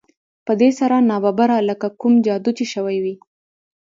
[0.45, 3.15] په دې سره ناببره لکه کوم جادو چې شوی وي